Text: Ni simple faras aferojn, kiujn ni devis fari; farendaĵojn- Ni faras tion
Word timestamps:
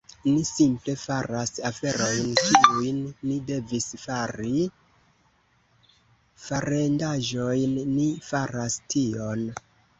Ni 0.27 0.39
simple 0.49 0.93
faras 1.01 1.51
aferojn, 1.69 2.31
kiujn 2.39 3.03
ni 3.31 3.37
devis 3.51 3.87
fari; 4.05 4.65
farendaĵojn- 6.49 7.79
Ni 7.95 8.11
faras 8.33 8.83
tion 8.95 9.49